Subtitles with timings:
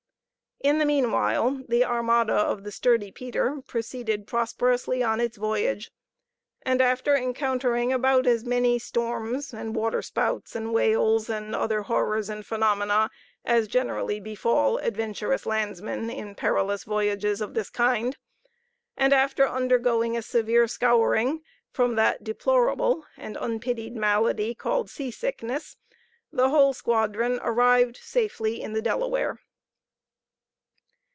[0.63, 5.89] In the meanwhile the armada of the sturdy Peter proceeded prosperously on its voyage,
[6.61, 12.45] and after encountering about as many storms, and waterspouts, and whales, and other horrors and
[12.45, 13.09] phenomena,
[13.43, 18.17] as generally befall adventurous landsmen in perilous voyages of the kind;
[18.95, 21.41] and after undergoing a severe scouring
[21.71, 25.75] from that deplorable and unpitied malady, called sea sickness,
[26.31, 29.39] the whole squadron arrived safely in the Delaware.